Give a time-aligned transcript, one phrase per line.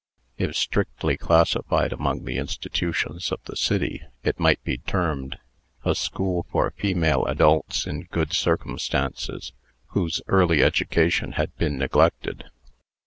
[0.35, 5.37] If strictly classified among the institutions of the city, it might be termed,
[5.85, 9.53] "A school for female adults in good circumstances,
[9.89, 12.45] whose early education had been neglected."